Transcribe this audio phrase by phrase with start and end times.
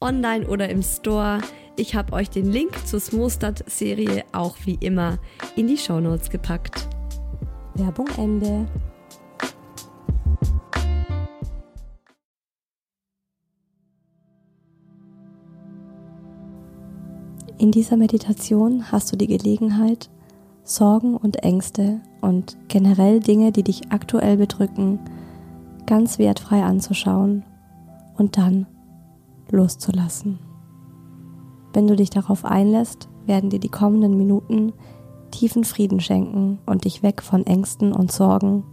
[0.00, 1.40] online oder im Store.
[1.76, 5.18] Ich habe euch den Link zur Smostad-Serie auch wie immer
[5.56, 6.88] in die Shownotes gepackt.
[7.74, 8.66] Werbung Ende.
[17.58, 20.08] In dieser Meditation hast du die Gelegenheit,
[20.64, 24.98] Sorgen und Ängste und generell Dinge, die dich aktuell bedrücken,
[25.84, 27.44] ganz wertfrei anzuschauen
[28.16, 28.66] und dann
[29.52, 30.38] loszulassen.
[31.72, 34.72] Wenn du dich darauf einlässt, werden dir die kommenden Minuten
[35.30, 38.64] tiefen Frieden schenken und dich weg von Ängsten und Sorgen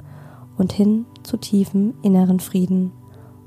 [0.57, 2.91] und hin zu tiefem inneren Frieden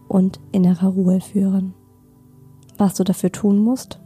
[0.09, 1.75] und innerer Ruhe führen.
[2.79, 4.01] Was du dafür tun musst?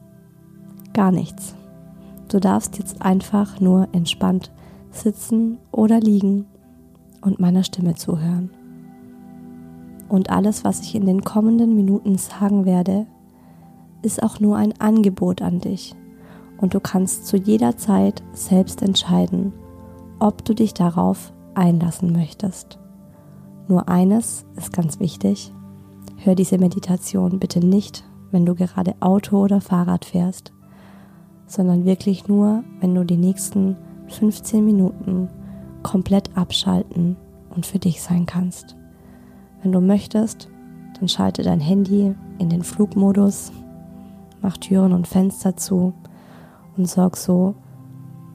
[0.95, 1.55] Gar nichts.
[2.29, 4.51] Du darfst jetzt einfach nur entspannt
[4.91, 6.47] sitzen oder liegen
[7.21, 8.51] und meiner Stimme zuhören.
[10.09, 13.07] Und alles, was ich in den kommenden Minuten sagen werde,
[14.05, 15.95] ist auch nur ein Angebot an dich
[16.59, 19.53] und du kannst zu jeder Zeit selbst entscheiden,
[20.19, 22.79] ob du dich darauf einlassen möchtest.
[23.69, 25.53] Nur eines ist ganz wichtig,
[26.19, 30.53] hör diese Meditation bitte nicht, wenn du gerade Auto oder Fahrrad fährst,
[31.47, 33.77] sondern wirklich nur, wenn du die nächsten
[34.09, 35.29] 15 Minuten
[35.83, 37.17] komplett abschalten
[37.55, 38.77] und für dich sein kannst.
[39.63, 40.49] Wenn du möchtest,
[40.99, 43.53] dann schalte dein Handy in den Flugmodus
[44.45, 45.95] mach Türen und Fenster zu
[46.77, 47.55] und sorg so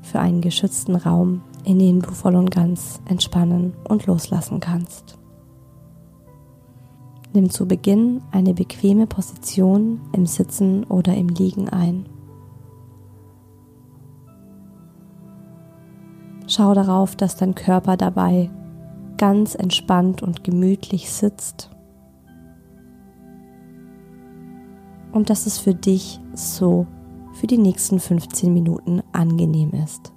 [0.01, 5.19] für einen geschützten Raum, in dem du voll und ganz entspannen und loslassen kannst.
[7.31, 12.07] Nimm zu Beginn eine bequeme Position im Sitzen oder im Liegen ein.
[16.47, 18.49] Schau darauf, dass dein Körper dabei
[19.17, 21.69] ganz entspannt und gemütlich sitzt
[25.19, 26.87] und dass es für dich so
[27.33, 30.13] für die nächsten 15 Minuten angenehm ist.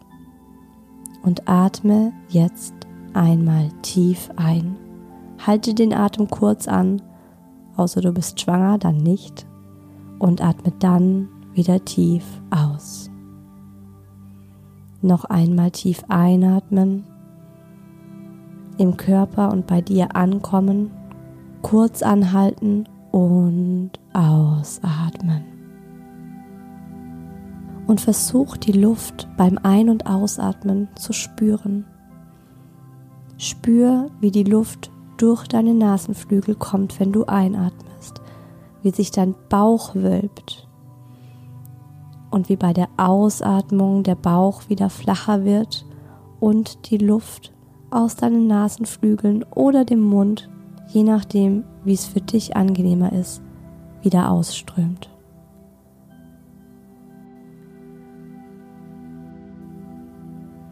[1.24, 2.72] Und atme jetzt
[3.12, 4.76] einmal tief ein.
[5.44, 7.02] Halte den Atem kurz an,
[7.76, 9.44] außer du bist schwanger, dann nicht.
[10.20, 13.10] Und atme dann wieder tief aus.
[15.00, 17.02] Noch einmal tief einatmen,
[18.78, 20.92] im Körper und bei dir ankommen,
[21.62, 25.44] kurz anhalten und ausatmen.
[27.86, 31.84] Und versuch die Luft beim Ein- und Ausatmen zu spüren.
[33.36, 38.20] Spür, wie die Luft durch deine Nasenflügel kommt, wenn du einatmest,
[38.82, 40.68] wie sich dein Bauch wölbt
[42.30, 45.84] und wie bei der Ausatmung der Bauch wieder flacher wird
[46.40, 47.52] und die Luft
[47.90, 50.48] aus deinen Nasenflügeln oder dem Mund
[50.92, 53.42] je nachdem, wie es für dich angenehmer ist,
[54.02, 55.08] wieder ausströmt.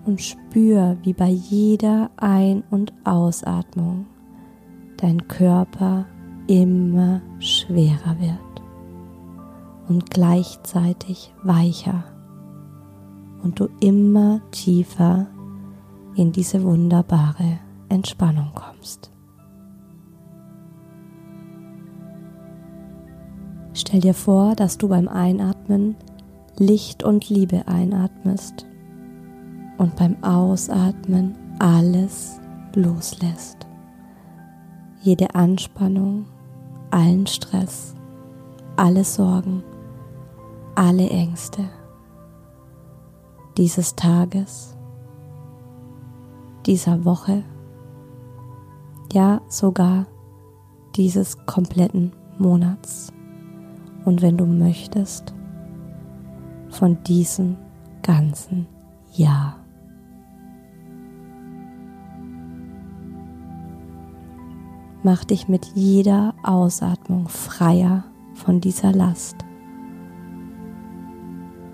[0.05, 4.07] Und spür, wie bei jeder Ein- und Ausatmung
[4.97, 6.07] dein Körper
[6.49, 8.63] immer schwerer wird
[9.89, 12.05] und gleichzeitig weicher
[13.43, 15.27] und du immer tiefer
[16.17, 19.11] in diese wunderbare Entspannung kommst.
[23.81, 25.97] Stell dir vor, dass du beim Einatmen
[26.59, 28.67] Licht und Liebe einatmest
[29.79, 32.39] und beim Ausatmen alles
[32.75, 33.57] loslässt.
[35.01, 36.27] Jede Anspannung,
[36.91, 37.95] allen Stress,
[38.77, 39.63] alle Sorgen,
[40.75, 41.65] alle Ängste
[43.57, 44.77] dieses Tages,
[46.67, 47.45] dieser Woche,
[49.11, 50.07] ja sogar
[50.97, 53.11] dieses kompletten Monats.
[54.05, 55.35] Und wenn du möchtest,
[56.71, 57.57] von diesem
[58.03, 58.67] ganzen
[59.13, 59.57] Jahr.
[65.03, 68.05] Mach dich mit jeder Ausatmung freier
[68.35, 69.37] von dieser Last.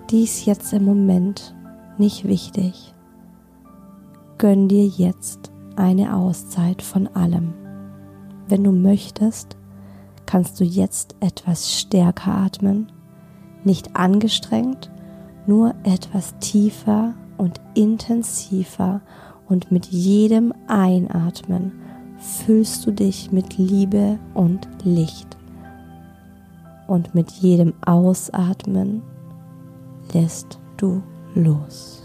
[0.09, 1.53] Dies jetzt im Moment
[1.97, 2.93] nicht wichtig.
[4.37, 7.53] Gönn dir jetzt eine Auszeit von allem.
[8.47, 9.57] Wenn du möchtest,
[10.27, 12.91] kannst du jetzt etwas stärker atmen,
[13.63, 14.91] nicht angestrengt,
[15.47, 19.01] nur etwas tiefer und intensiver
[19.47, 21.71] und mit jedem Einatmen
[22.19, 25.37] füllst du dich mit Liebe und Licht.
[26.87, 29.01] Und mit jedem Ausatmen
[30.13, 31.01] lässt du
[31.33, 32.03] los.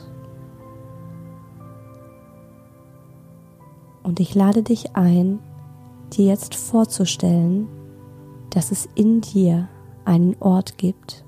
[4.03, 5.39] Und ich lade dich ein,
[6.13, 7.69] dir jetzt vorzustellen,
[8.53, 9.69] dass es in dir
[10.05, 11.25] einen Ort gibt,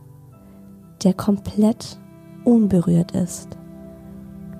[1.02, 1.98] der komplett
[2.44, 3.56] unberührt ist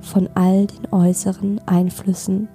[0.01, 2.49] von all den äußeren Einflüssen,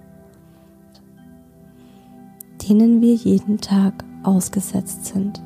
[2.67, 5.41] denen wir jeden Tag ausgesetzt sind,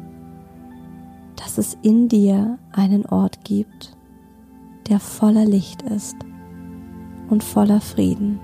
[1.36, 3.96] dass es in dir einen Ort gibt,
[4.90, 6.16] der voller Licht ist
[7.30, 8.40] und voller Frieden.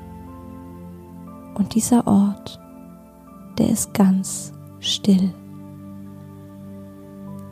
[1.55, 2.59] Und dieser Ort,
[3.57, 5.33] der ist ganz still.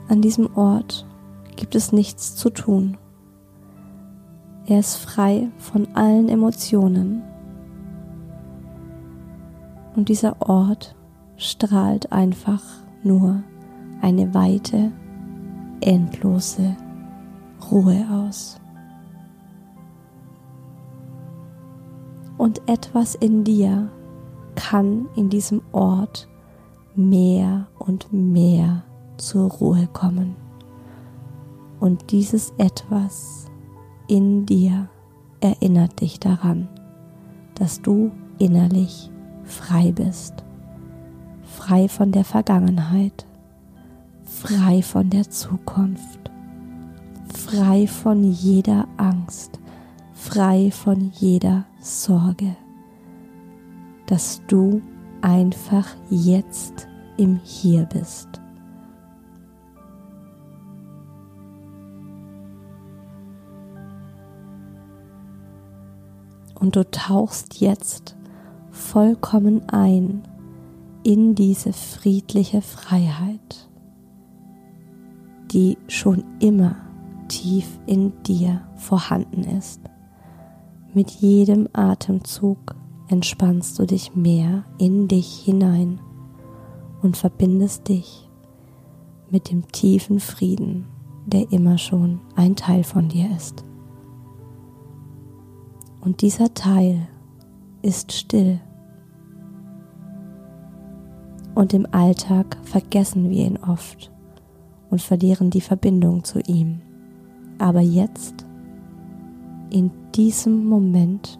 [0.08, 1.06] An diesem Ort
[1.56, 2.96] gibt es nichts zu tun.
[4.66, 7.22] Er ist frei von allen Emotionen.
[9.94, 10.96] Und dieser Ort
[11.36, 12.62] strahlt einfach
[13.02, 13.42] nur
[14.00, 14.92] eine weite,
[15.80, 16.74] endlose
[17.70, 18.58] Ruhe aus.
[22.38, 23.90] Und etwas in dir
[24.54, 26.28] kann in diesem Ort
[26.94, 28.84] mehr und mehr
[29.18, 30.36] zur Ruhe kommen.
[31.80, 33.46] Und dieses etwas
[34.08, 34.88] in dir
[35.40, 36.68] erinnert dich daran,
[37.54, 39.10] dass du innerlich
[39.44, 40.44] frei bist.
[41.42, 43.26] Frei von der Vergangenheit,
[44.24, 46.30] frei von der Zukunft,
[47.34, 49.58] frei von jeder Angst,
[50.12, 52.56] frei von jeder Sorge,
[54.06, 54.82] dass du
[55.20, 58.37] einfach jetzt im Hier bist.
[66.60, 68.16] Und du tauchst jetzt
[68.70, 70.22] vollkommen ein
[71.02, 73.68] in diese friedliche Freiheit,
[75.52, 76.76] die schon immer
[77.28, 79.80] tief in dir vorhanden ist.
[80.94, 82.74] Mit jedem Atemzug
[83.08, 86.00] entspannst du dich mehr in dich hinein
[87.02, 88.28] und verbindest dich
[89.30, 90.86] mit dem tiefen Frieden,
[91.26, 93.64] der immer schon ein Teil von dir ist.
[96.00, 97.08] Und dieser Teil
[97.82, 98.60] ist still.
[101.54, 104.12] Und im Alltag vergessen wir ihn oft
[104.90, 106.80] und verlieren die Verbindung zu ihm.
[107.58, 108.46] Aber jetzt,
[109.70, 111.38] in diesem Moment,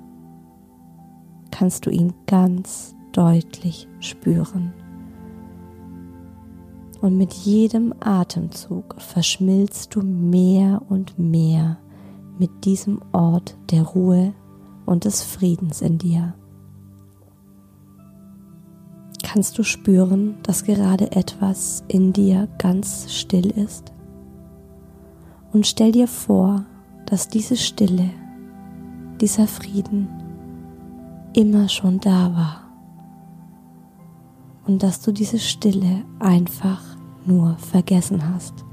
[1.50, 4.72] kannst du ihn ganz deutlich spüren.
[7.00, 11.78] Und mit jedem Atemzug verschmilzt du mehr und mehr
[12.38, 14.34] mit diesem Ort der Ruhe
[14.88, 16.34] und des Friedens in dir.
[19.22, 23.92] Kannst du spüren, dass gerade etwas in dir ganz still ist?
[25.52, 26.64] Und stell dir vor,
[27.04, 28.10] dass diese Stille,
[29.20, 30.08] dieser Frieden
[31.34, 32.62] immer schon da war
[34.66, 36.82] und dass du diese Stille einfach
[37.26, 38.64] nur vergessen hast.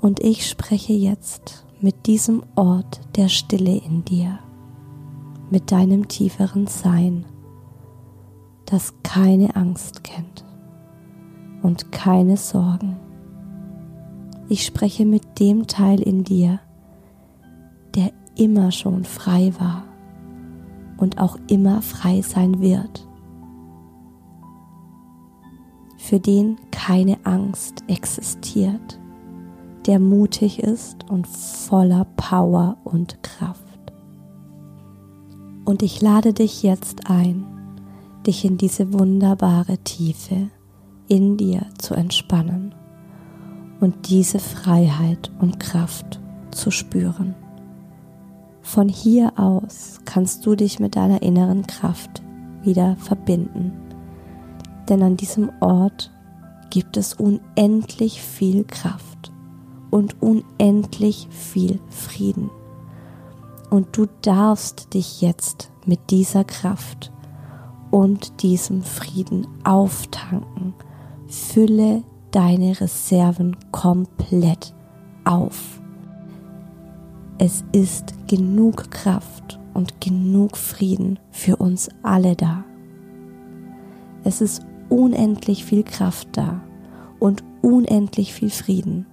[0.00, 4.38] Und ich spreche jetzt mit diesem Ort der Stille in dir,
[5.50, 7.26] mit deinem tieferen Sein,
[8.64, 10.44] das keine Angst kennt
[11.62, 12.96] und keine Sorgen.
[14.48, 16.60] Ich spreche mit dem Teil in dir,
[18.36, 19.84] immer schon frei war
[20.96, 23.06] und auch immer frei sein wird,
[25.96, 28.98] für den keine Angst existiert,
[29.86, 33.62] der mutig ist und voller Power und Kraft.
[35.64, 37.44] Und ich lade dich jetzt ein,
[38.26, 40.48] dich in diese wunderbare Tiefe
[41.08, 42.74] in dir zu entspannen
[43.80, 46.20] und diese Freiheit und Kraft
[46.52, 47.34] zu spüren.
[48.62, 52.22] Von hier aus kannst du dich mit deiner inneren Kraft
[52.62, 53.72] wieder verbinden,
[54.88, 56.12] denn an diesem Ort
[56.70, 59.11] gibt es unendlich viel Kraft
[59.92, 62.50] und unendlich viel Frieden
[63.72, 67.10] und du darfst dich jetzt mit dieser Kraft
[67.90, 70.74] und diesem Frieden auftanken.
[71.26, 74.74] Fülle deine Reserven komplett
[75.24, 75.80] auf.
[77.38, 82.64] Es ist genug Kraft und genug Frieden für uns alle da.
[84.22, 86.60] Es ist unendlich viel Kraft da
[87.18, 89.06] und unendlich viel Frieden.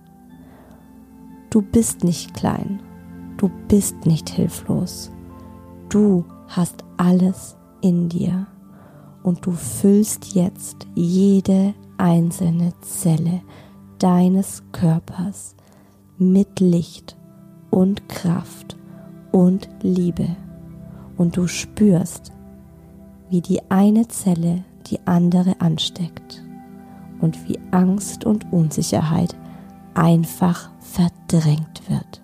[1.49, 2.81] Du bist nicht klein
[3.39, 5.11] Du bist nicht hilflos.
[5.87, 8.47] Du hast alles in dir
[9.23, 13.39] und du füllst jetzt jede einzelne Zelle
[13.97, 15.55] deines Körpers
[16.17, 17.15] mit Licht
[17.69, 18.75] und Kraft
[19.31, 20.35] und Liebe.
[21.15, 22.33] Und du spürst,
[23.29, 26.43] wie die eine Zelle die andere ansteckt
[27.21, 29.33] und wie Angst und Unsicherheit
[29.93, 32.21] einfach verdrängt wird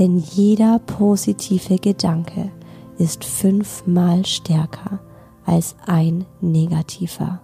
[0.00, 2.50] denn jeder positive Gedanke
[2.96, 4.98] ist fünfmal stärker
[5.44, 7.40] als ein negativer.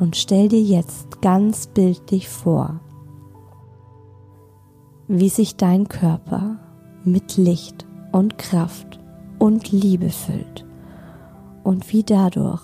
[0.00, 2.80] Und stell dir jetzt ganz bildlich vor,
[5.06, 6.56] wie sich dein Körper
[7.04, 8.98] mit Licht und Kraft
[9.38, 10.64] und Liebe füllt
[11.62, 12.62] und wie dadurch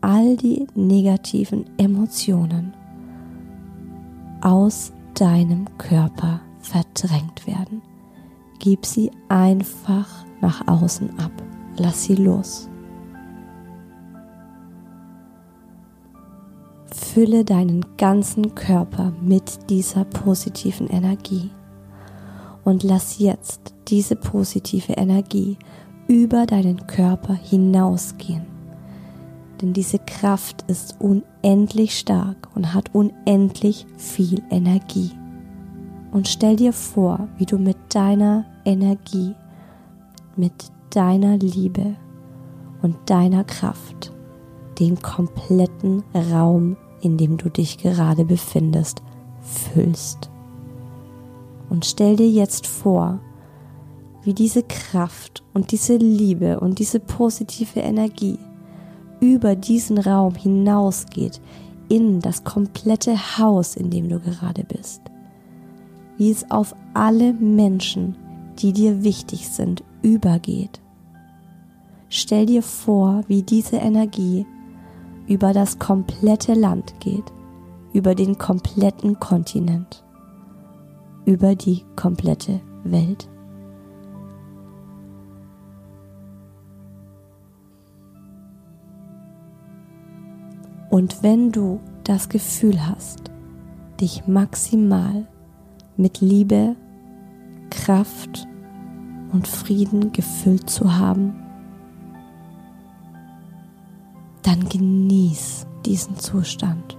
[0.00, 2.74] all die negativen Emotionen
[4.44, 7.82] aus deinem Körper verdrängt werden.
[8.60, 10.08] Gib sie einfach
[10.40, 11.32] nach außen ab.
[11.76, 12.68] Lass sie los.
[16.92, 21.50] Fülle deinen ganzen Körper mit dieser positiven Energie
[22.64, 25.58] und lass jetzt diese positive Energie
[26.06, 28.53] über deinen Körper hinausgehen.
[29.64, 35.10] Denn diese Kraft ist unendlich stark und hat unendlich viel Energie
[36.14, 39.34] und stell dir vor, wie du mit deiner Energie,
[40.36, 40.52] mit
[40.90, 41.96] deiner Liebe
[42.82, 44.12] und deiner Kraft
[44.78, 49.02] den kompletten Raum, in dem du dich gerade befindest,
[49.40, 50.30] füllst.
[51.68, 53.18] Und stell dir jetzt vor,
[54.22, 58.38] wie diese Kraft und diese Liebe und diese positive Energie
[59.32, 61.40] über diesen Raum hinausgeht
[61.88, 65.02] in das komplette Haus, in dem du gerade bist
[66.16, 68.16] wie es auf alle Menschen,
[68.58, 70.80] die dir wichtig sind, übergeht.
[72.08, 74.46] Stell dir vor, wie diese Energie
[75.26, 77.24] über das komplette Land geht,
[77.92, 80.04] über den kompletten Kontinent,
[81.24, 83.28] über die komplette Welt.
[90.94, 93.32] Und wenn du das Gefühl hast,
[94.00, 95.26] dich maximal
[95.96, 96.76] mit Liebe,
[97.68, 98.46] Kraft
[99.32, 101.34] und Frieden gefüllt zu haben,
[104.42, 106.96] dann genieß diesen Zustand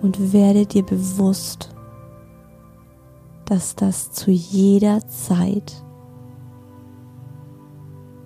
[0.00, 1.74] und werde dir bewusst,
[3.44, 5.84] dass das zu jeder Zeit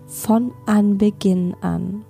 [0.07, 2.05] von Anbeginn an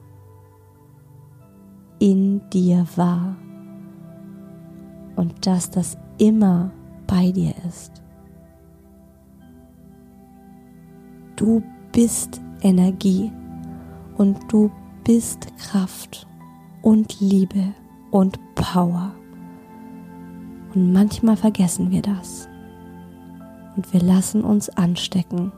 [2.01, 3.37] in dir war
[5.15, 6.73] und dass das immer
[7.07, 8.03] bei dir ist.
[11.37, 13.31] Du bist Energie
[14.17, 14.71] und du
[15.05, 16.27] bist Kraft
[16.83, 17.75] und Liebe
[18.11, 19.13] und Power.
[20.75, 22.49] Und manchmal vergessen wir das.
[23.77, 25.53] Und wir lassen uns anstecken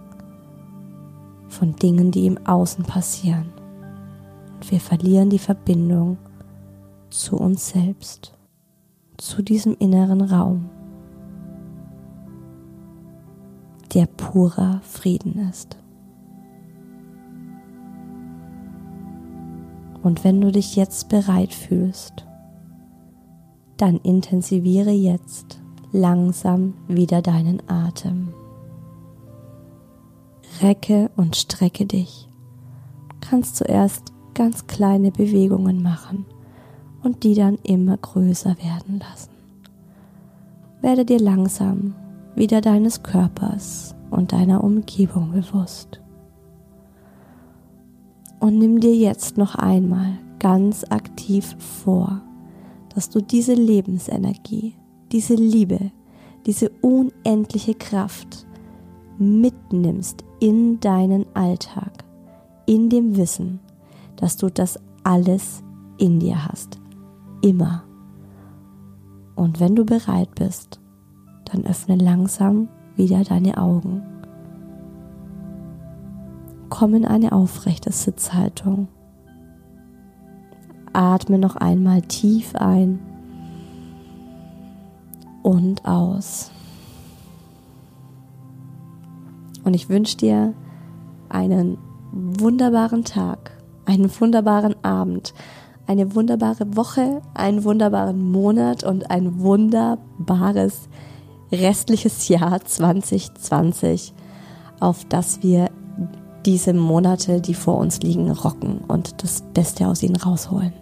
[1.48, 3.52] von Dingen, die im Außen passieren.
[4.54, 6.18] Und wir verlieren die Verbindung
[7.12, 8.36] zu uns selbst,
[9.16, 10.70] zu diesem inneren Raum.
[13.94, 15.76] der purer Frieden ist.
[20.02, 22.26] Und wenn du dich jetzt bereit fühlst,
[23.76, 25.60] dann intensiviere jetzt
[25.92, 28.32] langsam wieder deinen Atem.
[30.60, 32.28] Recke und strecke dich.
[33.20, 36.26] Kannst zuerst ganz kleine Bewegungen machen
[37.02, 39.30] und die dann immer größer werden lassen.
[40.80, 41.94] Werde dir langsam
[42.34, 46.00] wieder deines Körpers und deiner Umgebung bewusst.
[48.40, 52.20] Und nimm dir jetzt noch einmal ganz aktiv vor,
[52.94, 54.74] dass du diese Lebensenergie,
[55.12, 55.92] diese Liebe,
[56.46, 58.46] diese unendliche Kraft
[59.18, 62.04] mitnimmst in deinen Alltag,
[62.66, 63.60] in dem Wissen,
[64.16, 65.62] dass du das alles
[65.98, 66.80] in dir hast,
[67.42, 67.84] immer.
[69.34, 70.80] Und wenn du bereit bist,
[71.44, 74.02] dann öffne langsam wieder deine Augen.
[76.70, 78.88] Komm in eine aufrechte Sitzhaltung.
[80.92, 82.98] Atme noch einmal tief ein
[85.42, 86.50] und aus.
[89.64, 90.54] Und ich wünsche dir
[91.28, 91.78] einen
[92.12, 93.52] wunderbaren Tag,
[93.86, 95.34] einen wunderbaren Abend,
[95.86, 100.88] eine wunderbare Woche, einen wunderbaren Monat und ein wunderbares
[101.50, 104.14] restliches Jahr 2020,
[104.80, 105.70] auf das wir
[106.46, 110.72] diese Monate, die vor uns liegen, rocken und das Beste aus ihnen rausholen.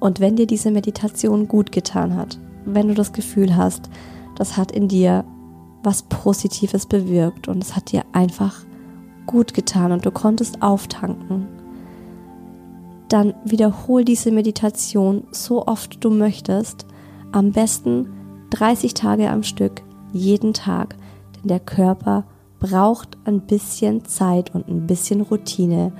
[0.00, 3.88] Und wenn dir diese Meditation gut getan hat, wenn du das Gefühl hast,
[4.36, 5.24] das hat in dir
[5.84, 8.64] was Positives bewirkt und es hat dir einfach
[9.26, 11.46] gut getan und du konntest auftanken,
[13.12, 16.86] dann wiederhol diese Meditation so oft du möchtest,
[17.30, 18.08] am besten
[18.50, 20.96] 30 Tage am Stück, jeden Tag,
[21.36, 22.24] denn der Körper
[22.58, 25.92] braucht ein bisschen Zeit und ein bisschen Routine,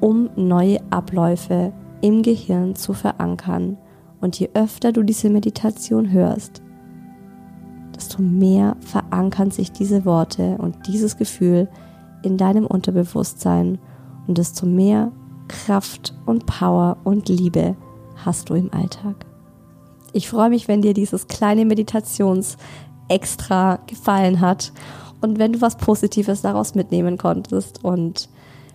[0.00, 3.76] um neue Abläufe im Gehirn zu verankern.
[4.20, 6.62] Und je öfter du diese Meditation hörst,
[7.94, 11.68] desto mehr verankern sich diese Worte und dieses Gefühl
[12.22, 13.78] in deinem Unterbewusstsein
[14.26, 15.12] und desto mehr
[15.48, 17.76] Kraft und Power und Liebe
[18.24, 19.26] hast du im Alltag.
[20.12, 24.72] Ich freue mich, wenn dir dieses kleine Meditations-Extra gefallen hat
[25.20, 27.84] und wenn du was Positives daraus mitnehmen konntest.
[27.84, 28.28] Und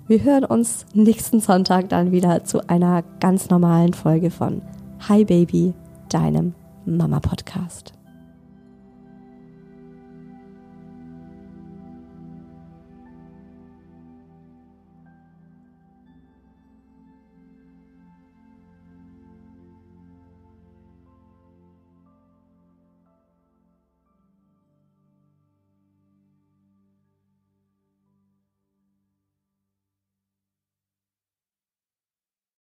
[0.08, 4.62] wir hören uns nächsten Sonntag dann wieder zu einer ganz normalen Folge von
[5.08, 5.74] Hi Baby,
[6.10, 6.54] deinem
[6.86, 7.94] Mama Podcast.